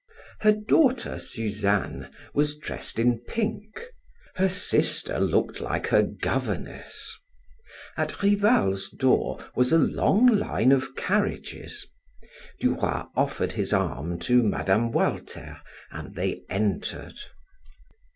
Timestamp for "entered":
16.49-17.19